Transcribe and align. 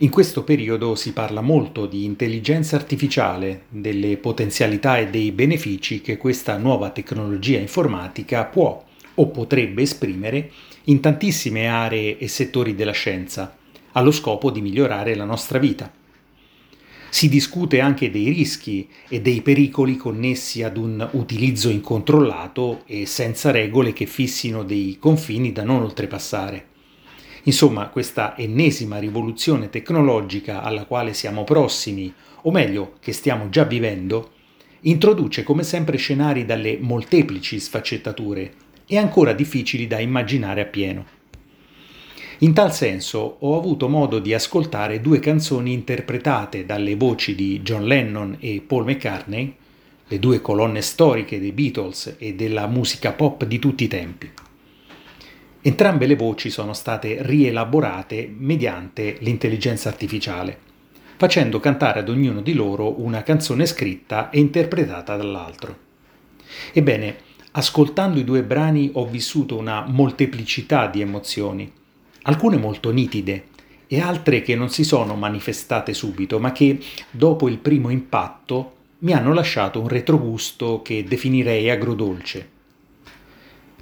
In 0.00 0.10
questo 0.10 0.44
periodo 0.44 0.94
si 0.94 1.12
parla 1.12 1.40
molto 1.40 1.86
di 1.86 2.04
intelligenza 2.04 2.76
artificiale, 2.76 3.62
delle 3.68 4.16
potenzialità 4.16 4.96
e 4.96 5.08
dei 5.08 5.32
benefici 5.32 6.00
che 6.00 6.16
questa 6.16 6.56
nuova 6.56 6.90
tecnologia 6.90 7.58
informatica 7.58 8.44
può 8.44 8.80
o 9.14 9.26
potrebbe 9.26 9.82
esprimere 9.82 10.52
in 10.84 11.00
tantissime 11.00 11.66
aree 11.66 12.16
e 12.16 12.28
settori 12.28 12.76
della 12.76 12.92
scienza, 12.92 13.56
allo 13.92 14.12
scopo 14.12 14.52
di 14.52 14.60
migliorare 14.60 15.16
la 15.16 15.24
nostra 15.24 15.58
vita. 15.58 15.92
Si 17.08 17.28
discute 17.28 17.80
anche 17.80 18.08
dei 18.12 18.28
rischi 18.28 18.88
e 19.08 19.20
dei 19.20 19.42
pericoli 19.42 19.96
connessi 19.96 20.62
ad 20.62 20.76
un 20.76 21.08
utilizzo 21.14 21.70
incontrollato 21.70 22.82
e 22.86 23.04
senza 23.04 23.50
regole 23.50 23.92
che 23.92 24.06
fissino 24.06 24.62
dei 24.62 24.96
confini 25.00 25.50
da 25.50 25.64
non 25.64 25.82
oltrepassare. 25.82 26.76
Insomma, 27.48 27.88
questa 27.88 28.36
ennesima 28.36 28.98
rivoluzione 28.98 29.70
tecnologica 29.70 30.60
alla 30.60 30.84
quale 30.84 31.14
siamo 31.14 31.44
prossimi, 31.44 32.12
o 32.42 32.50
meglio, 32.50 32.96
che 33.00 33.12
stiamo 33.12 33.48
già 33.48 33.64
vivendo, 33.64 34.32
introduce 34.80 35.44
come 35.44 35.62
sempre 35.62 35.96
scenari 35.96 36.44
dalle 36.44 36.76
molteplici 36.78 37.58
sfaccettature 37.58 38.52
e 38.86 38.98
ancora 38.98 39.32
difficili 39.32 39.86
da 39.86 39.98
immaginare 39.98 40.60
appieno. 40.60 41.06
In 42.40 42.52
tal 42.52 42.74
senso 42.74 43.38
ho 43.38 43.56
avuto 43.56 43.88
modo 43.88 44.18
di 44.18 44.34
ascoltare 44.34 45.00
due 45.00 45.18
canzoni 45.18 45.72
interpretate 45.72 46.66
dalle 46.66 46.96
voci 46.96 47.34
di 47.34 47.62
John 47.62 47.86
Lennon 47.86 48.36
e 48.40 48.62
Paul 48.64 48.84
McCartney, 48.84 49.54
le 50.06 50.18
due 50.18 50.42
colonne 50.42 50.82
storiche 50.82 51.40
dei 51.40 51.52
Beatles 51.52 52.16
e 52.18 52.34
della 52.34 52.66
musica 52.66 53.12
pop 53.12 53.46
di 53.46 53.58
tutti 53.58 53.84
i 53.84 53.88
tempi. 53.88 54.30
Entrambe 55.68 56.06
le 56.06 56.16
voci 56.16 56.48
sono 56.48 56.72
state 56.72 57.18
rielaborate 57.20 58.34
mediante 58.34 59.18
l'intelligenza 59.20 59.90
artificiale, 59.90 60.58
facendo 61.18 61.60
cantare 61.60 62.00
ad 62.00 62.08
ognuno 62.08 62.40
di 62.40 62.54
loro 62.54 63.02
una 63.02 63.22
canzone 63.22 63.66
scritta 63.66 64.30
e 64.30 64.38
interpretata 64.40 65.14
dall'altro. 65.14 65.76
Ebbene, 66.72 67.16
ascoltando 67.50 68.18
i 68.18 68.24
due 68.24 68.44
brani 68.44 68.88
ho 68.94 69.06
vissuto 69.06 69.58
una 69.58 69.84
molteplicità 69.86 70.86
di 70.86 71.02
emozioni, 71.02 71.70
alcune 72.22 72.56
molto 72.56 72.90
nitide 72.90 73.48
e 73.88 74.00
altre 74.00 74.40
che 74.40 74.56
non 74.56 74.70
si 74.70 74.84
sono 74.84 75.16
manifestate 75.16 75.92
subito, 75.92 76.38
ma 76.38 76.50
che, 76.50 76.78
dopo 77.10 77.46
il 77.46 77.58
primo 77.58 77.90
impatto, 77.90 78.76
mi 79.00 79.12
hanno 79.12 79.34
lasciato 79.34 79.82
un 79.82 79.88
retrogusto 79.88 80.80
che 80.80 81.04
definirei 81.04 81.68
agrodolce. 81.68 82.56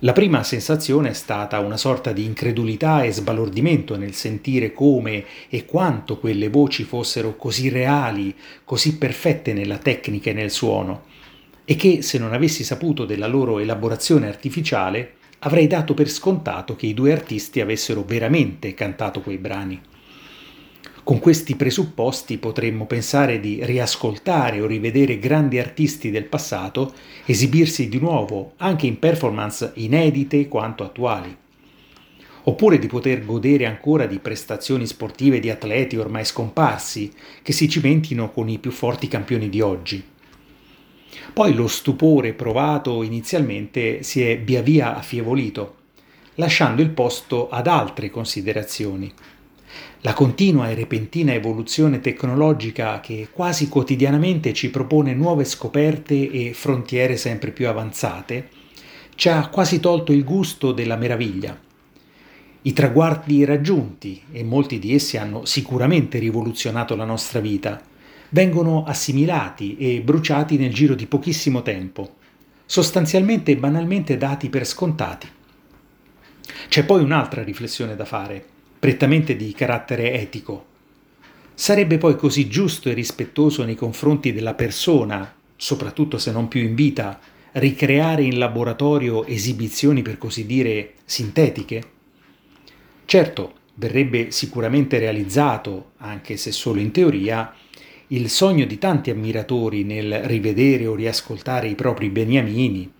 La 0.00 0.12
prima 0.12 0.42
sensazione 0.42 1.10
è 1.10 1.12
stata 1.12 1.60
una 1.60 1.76
sorta 1.76 2.12
di 2.12 2.24
incredulità 2.24 3.04
e 3.04 3.12
sbalordimento 3.12 3.96
nel 3.96 4.12
sentire 4.12 4.72
come 4.72 5.24
e 5.48 5.64
quanto 5.64 6.18
quelle 6.18 6.48
voci 6.48 6.82
fossero 6.82 7.36
così 7.36 7.68
reali, 7.68 8.34
così 8.64 8.98
perfette 8.98 9.52
nella 9.52 9.78
tecnica 9.78 10.30
e 10.30 10.34
nel 10.34 10.50
suono, 10.50 11.04
e 11.64 11.76
che 11.76 12.02
se 12.02 12.18
non 12.18 12.32
avessi 12.32 12.64
saputo 12.64 13.04
della 13.04 13.28
loro 13.28 13.60
elaborazione 13.60 14.26
artificiale 14.26 15.14
avrei 15.40 15.68
dato 15.68 15.94
per 15.94 16.10
scontato 16.10 16.74
che 16.74 16.86
i 16.86 16.94
due 16.94 17.12
artisti 17.12 17.60
avessero 17.60 18.02
veramente 18.02 18.74
cantato 18.74 19.20
quei 19.20 19.38
brani. 19.38 19.80
Con 21.04 21.18
questi 21.18 21.54
presupposti 21.54 22.38
potremmo 22.38 22.86
pensare 22.86 23.38
di 23.38 23.58
riascoltare 23.62 24.62
o 24.62 24.66
rivedere 24.66 25.18
grandi 25.18 25.58
artisti 25.58 26.10
del 26.10 26.24
passato 26.24 26.94
esibirsi 27.26 27.90
di 27.90 27.98
nuovo 27.98 28.54
anche 28.56 28.86
in 28.86 28.98
performance 28.98 29.72
inedite 29.74 30.48
quanto 30.48 30.82
attuali. 30.82 31.36
Oppure 32.44 32.78
di 32.78 32.86
poter 32.86 33.22
godere 33.22 33.66
ancora 33.66 34.06
di 34.06 34.18
prestazioni 34.18 34.86
sportive 34.86 35.40
di 35.40 35.50
atleti 35.50 35.98
ormai 35.98 36.24
scomparsi 36.24 37.12
che 37.42 37.52
si 37.52 37.68
cimentino 37.68 38.30
con 38.30 38.48
i 38.48 38.58
più 38.58 38.70
forti 38.70 39.06
campioni 39.06 39.50
di 39.50 39.60
oggi. 39.60 40.02
Poi 41.34 41.52
lo 41.52 41.68
stupore 41.68 42.32
provato 42.32 43.02
inizialmente 43.02 44.02
si 44.02 44.22
è 44.22 44.40
via 44.40 44.62
via 44.62 44.96
affievolito, 44.96 45.74
lasciando 46.36 46.80
il 46.80 46.90
posto 46.90 47.50
ad 47.50 47.66
altre 47.66 48.08
considerazioni 48.08 49.12
la 50.00 50.12
continua 50.12 50.68
e 50.68 50.74
repentina 50.74 51.32
evoluzione 51.32 52.00
tecnologica 52.00 53.00
che 53.00 53.28
quasi 53.32 53.68
quotidianamente 53.68 54.52
ci 54.52 54.70
propone 54.70 55.14
nuove 55.14 55.44
scoperte 55.44 56.30
e 56.30 56.52
frontiere 56.52 57.16
sempre 57.16 57.52
più 57.52 57.68
avanzate, 57.68 58.48
ci 59.14 59.30
ha 59.30 59.48
quasi 59.48 59.80
tolto 59.80 60.12
il 60.12 60.22
gusto 60.22 60.72
della 60.72 60.96
meraviglia. 60.96 61.58
I 62.62 62.72
traguardi 62.72 63.44
raggiunti, 63.44 64.22
e 64.30 64.44
molti 64.44 64.78
di 64.78 64.94
essi 64.94 65.16
hanno 65.16 65.46
sicuramente 65.46 66.18
rivoluzionato 66.18 66.94
la 66.96 67.04
nostra 67.04 67.40
vita, 67.40 67.80
vengono 68.30 68.84
assimilati 68.84 69.76
e 69.78 70.02
bruciati 70.02 70.58
nel 70.58 70.72
giro 70.72 70.94
di 70.94 71.06
pochissimo 71.06 71.62
tempo, 71.62 72.16
sostanzialmente 72.66 73.52
e 73.52 73.56
banalmente 73.56 74.18
dati 74.18 74.50
per 74.50 74.66
scontati. 74.66 75.28
C'è 76.68 76.84
poi 76.84 77.02
un'altra 77.02 77.42
riflessione 77.42 77.96
da 77.96 78.04
fare 78.04 78.52
prettamente 78.84 79.34
di 79.34 79.50
carattere 79.52 80.12
etico. 80.12 80.66
Sarebbe 81.54 81.96
poi 81.96 82.16
così 82.16 82.48
giusto 82.48 82.90
e 82.90 82.92
rispettoso 82.92 83.64
nei 83.64 83.76
confronti 83.76 84.30
della 84.30 84.52
persona, 84.52 85.34
soprattutto 85.56 86.18
se 86.18 86.30
non 86.32 86.48
più 86.48 86.60
in 86.60 86.74
vita, 86.74 87.18
ricreare 87.52 88.24
in 88.24 88.36
laboratorio 88.36 89.24
esibizioni 89.24 90.02
per 90.02 90.18
così 90.18 90.44
dire 90.44 90.96
sintetiche? 91.06 91.82
Certo, 93.06 93.52
verrebbe 93.76 94.30
sicuramente 94.30 94.98
realizzato, 94.98 95.92
anche 95.96 96.36
se 96.36 96.52
solo 96.52 96.78
in 96.78 96.90
teoria, 96.90 97.54
il 98.08 98.28
sogno 98.28 98.66
di 98.66 98.76
tanti 98.76 99.08
ammiratori 99.08 99.82
nel 99.82 100.24
rivedere 100.24 100.86
o 100.86 100.94
riascoltare 100.94 101.68
i 101.68 101.74
propri 101.74 102.10
beniamini, 102.10 102.92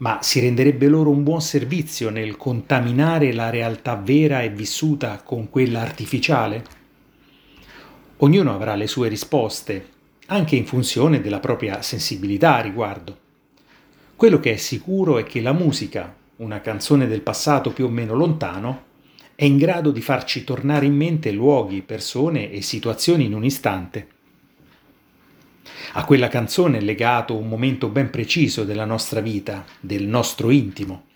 ma 0.00 0.20
si 0.22 0.40
renderebbe 0.40 0.88
loro 0.88 1.10
un 1.10 1.22
buon 1.22 1.42
servizio 1.42 2.08
nel 2.08 2.36
contaminare 2.36 3.34
la 3.34 3.50
realtà 3.50 3.96
vera 3.96 4.40
e 4.40 4.48
vissuta 4.48 5.20
con 5.22 5.50
quella 5.50 5.80
artificiale? 5.80 6.64
Ognuno 8.18 8.54
avrà 8.54 8.74
le 8.76 8.86
sue 8.86 9.08
risposte, 9.08 9.88
anche 10.26 10.56
in 10.56 10.64
funzione 10.64 11.20
della 11.20 11.40
propria 11.40 11.82
sensibilità 11.82 12.56
a 12.56 12.60
riguardo. 12.60 13.18
Quello 14.16 14.40
che 14.40 14.52
è 14.52 14.56
sicuro 14.56 15.18
è 15.18 15.24
che 15.24 15.42
la 15.42 15.52
musica, 15.52 16.14
una 16.36 16.60
canzone 16.60 17.06
del 17.06 17.20
passato 17.20 17.70
più 17.70 17.84
o 17.84 17.90
meno 17.90 18.14
lontano, 18.14 18.84
è 19.34 19.44
in 19.44 19.58
grado 19.58 19.90
di 19.90 20.00
farci 20.00 20.44
tornare 20.44 20.86
in 20.86 20.94
mente 20.94 21.30
luoghi, 21.30 21.82
persone 21.82 22.50
e 22.50 22.62
situazioni 22.62 23.26
in 23.26 23.34
un 23.34 23.44
istante 23.44 24.18
a 25.92 26.04
quella 26.04 26.28
canzone 26.28 26.78
è 26.78 26.80
legato 26.80 27.36
un 27.36 27.48
momento 27.48 27.88
ben 27.88 28.10
preciso 28.10 28.64
della 28.64 28.84
nostra 28.84 29.20
vita, 29.20 29.64
del 29.80 30.06
nostro 30.06 30.50
intimo. 30.50 31.06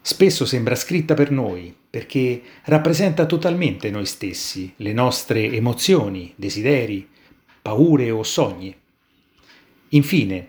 Spesso 0.00 0.46
sembra 0.46 0.74
scritta 0.74 1.14
per 1.14 1.30
noi, 1.30 1.74
perché 1.90 2.40
rappresenta 2.64 3.26
totalmente 3.26 3.90
noi 3.90 4.06
stessi, 4.06 4.72
le 4.76 4.92
nostre 4.92 5.50
emozioni, 5.50 6.32
desideri, 6.36 7.06
paure 7.60 8.10
o 8.10 8.22
sogni. 8.22 8.74
Infine, 9.90 10.48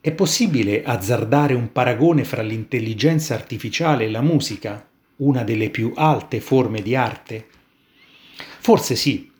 è 0.00 0.12
possibile 0.12 0.82
azzardare 0.84 1.54
un 1.54 1.72
paragone 1.72 2.24
fra 2.24 2.42
l'intelligenza 2.42 3.34
artificiale 3.34 4.04
e 4.04 4.10
la 4.10 4.20
musica, 4.20 4.88
una 5.16 5.44
delle 5.44 5.70
più 5.70 5.92
alte 5.94 6.40
forme 6.40 6.82
di 6.82 6.94
arte? 6.94 7.46
Forse 8.60 8.94
sì, 8.94 9.31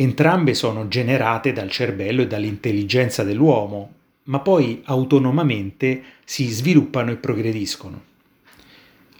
Entrambe 0.00 0.54
sono 0.54 0.86
generate 0.86 1.52
dal 1.52 1.68
cervello 1.70 2.22
e 2.22 2.28
dall'intelligenza 2.28 3.24
dell'uomo, 3.24 3.94
ma 4.26 4.38
poi 4.38 4.80
autonomamente 4.84 6.02
si 6.24 6.46
sviluppano 6.46 7.10
e 7.10 7.16
progrediscono. 7.16 8.02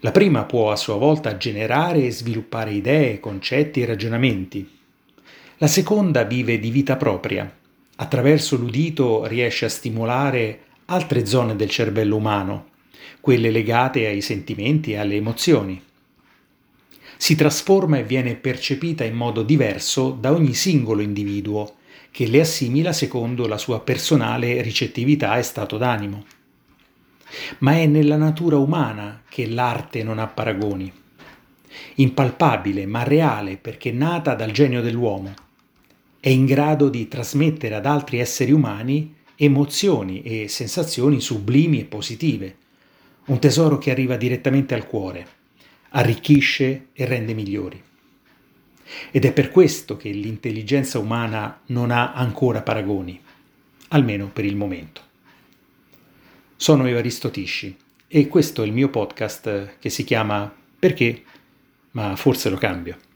La 0.00 0.12
prima 0.12 0.44
può 0.44 0.70
a 0.70 0.76
sua 0.76 0.94
volta 0.94 1.36
generare 1.36 2.04
e 2.04 2.12
sviluppare 2.12 2.70
idee, 2.70 3.18
concetti 3.18 3.80
e 3.80 3.86
ragionamenti. 3.86 4.70
La 5.56 5.66
seconda 5.66 6.22
vive 6.22 6.60
di 6.60 6.70
vita 6.70 6.94
propria. 6.94 7.52
Attraverso 7.96 8.56
l'udito 8.56 9.26
riesce 9.26 9.64
a 9.64 9.70
stimolare 9.70 10.60
altre 10.84 11.26
zone 11.26 11.56
del 11.56 11.70
cervello 11.70 12.14
umano, 12.14 12.68
quelle 13.20 13.50
legate 13.50 14.06
ai 14.06 14.20
sentimenti 14.20 14.92
e 14.92 14.98
alle 14.98 15.16
emozioni 15.16 15.86
si 17.18 17.34
trasforma 17.34 17.98
e 17.98 18.04
viene 18.04 18.36
percepita 18.36 19.02
in 19.02 19.14
modo 19.14 19.42
diverso 19.42 20.10
da 20.10 20.32
ogni 20.32 20.54
singolo 20.54 21.02
individuo, 21.02 21.74
che 22.12 22.28
le 22.28 22.40
assimila 22.40 22.92
secondo 22.92 23.48
la 23.48 23.58
sua 23.58 23.80
personale 23.80 24.62
ricettività 24.62 25.36
e 25.36 25.42
stato 25.42 25.76
d'animo. 25.76 26.24
Ma 27.58 27.72
è 27.72 27.86
nella 27.86 28.16
natura 28.16 28.56
umana 28.56 29.24
che 29.28 29.48
l'arte 29.48 30.04
non 30.04 30.20
ha 30.20 30.28
paragoni. 30.28 30.90
Impalpabile 31.96 32.86
ma 32.86 33.02
reale 33.02 33.56
perché 33.56 33.90
nata 33.90 34.34
dal 34.34 34.52
genio 34.52 34.80
dell'uomo. 34.80 35.34
È 36.20 36.28
in 36.28 36.46
grado 36.46 36.88
di 36.88 37.08
trasmettere 37.08 37.74
ad 37.74 37.84
altri 37.84 38.20
esseri 38.20 38.52
umani 38.52 39.16
emozioni 39.34 40.22
e 40.22 40.46
sensazioni 40.48 41.20
sublimi 41.20 41.80
e 41.80 41.84
positive. 41.84 42.56
Un 43.26 43.40
tesoro 43.40 43.76
che 43.76 43.90
arriva 43.90 44.16
direttamente 44.16 44.74
al 44.74 44.86
cuore 44.86 45.36
arricchisce 45.90 46.88
e 46.92 47.04
rende 47.04 47.34
migliori. 47.34 47.82
Ed 49.10 49.24
è 49.24 49.32
per 49.32 49.50
questo 49.50 49.96
che 49.96 50.10
l'intelligenza 50.10 50.98
umana 50.98 51.60
non 51.66 51.90
ha 51.90 52.12
ancora 52.12 52.62
paragoni, 52.62 53.20
almeno 53.88 54.28
per 54.28 54.44
il 54.44 54.56
momento. 54.56 55.02
Sono 56.56 56.86
Evaristo 56.86 57.30
Tisci 57.30 57.76
e 58.06 58.28
questo 58.28 58.62
è 58.62 58.66
il 58.66 58.72
mio 58.72 58.88
podcast 58.88 59.78
che 59.78 59.90
si 59.90 60.04
chiama 60.04 60.52
Perché? 60.78 61.22
Ma 61.92 62.16
forse 62.16 62.48
lo 62.48 62.56
cambio. 62.56 63.07